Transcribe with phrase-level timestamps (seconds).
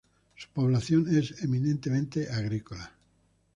[0.35, 2.91] Su población es eminentemente agrícola.